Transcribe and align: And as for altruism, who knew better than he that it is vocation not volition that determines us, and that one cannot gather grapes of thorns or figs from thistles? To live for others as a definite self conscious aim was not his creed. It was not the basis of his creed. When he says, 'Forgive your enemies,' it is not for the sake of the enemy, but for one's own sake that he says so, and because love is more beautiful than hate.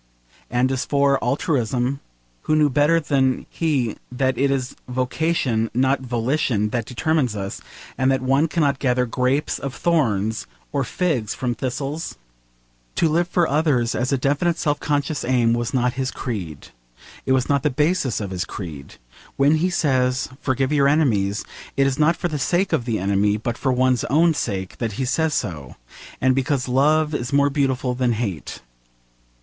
And 0.49 0.71
as 0.71 0.83
for 0.83 1.23
altruism, 1.23 1.99
who 2.45 2.55
knew 2.55 2.71
better 2.71 2.99
than 2.99 3.45
he 3.51 3.97
that 4.11 4.35
it 4.35 4.49
is 4.49 4.75
vocation 4.87 5.69
not 5.75 6.01
volition 6.01 6.69
that 6.71 6.85
determines 6.87 7.35
us, 7.35 7.61
and 7.99 8.09
that 8.11 8.23
one 8.23 8.47
cannot 8.47 8.79
gather 8.79 9.05
grapes 9.05 9.59
of 9.59 9.75
thorns 9.75 10.47
or 10.71 10.83
figs 10.83 11.35
from 11.35 11.53
thistles? 11.53 12.17
To 12.95 13.09
live 13.09 13.27
for 13.27 13.47
others 13.47 13.93
as 13.93 14.11
a 14.11 14.17
definite 14.17 14.57
self 14.57 14.79
conscious 14.79 15.23
aim 15.23 15.53
was 15.53 15.71
not 15.71 15.93
his 15.93 16.09
creed. 16.09 16.69
It 17.27 17.33
was 17.33 17.47
not 17.47 17.61
the 17.61 17.69
basis 17.69 18.19
of 18.19 18.31
his 18.31 18.43
creed. 18.43 18.95
When 19.37 19.57
he 19.57 19.69
says, 19.69 20.29
'Forgive 20.39 20.73
your 20.73 20.87
enemies,' 20.87 21.45
it 21.77 21.85
is 21.85 21.99
not 21.99 22.15
for 22.15 22.27
the 22.27 22.39
sake 22.39 22.73
of 22.73 22.85
the 22.85 22.97
enemy, 22.97 23.37
but 23.37 23.55
for 23.55 23.71
one's 23.71 24.03
own 24.05 24.33
sake 24.33 24.79
that 24.79 24.93
he 24.93 25.05
says 25.05 25.35
so, 25.35 25.75
and 26.19 26.33
because 26.33 26.67
love 26.67 27.13
is 27.13 27.31
more 27.31 27.51
beautiful 27.51 27.93
than 27.93 28.13
hate. 28.13 28.61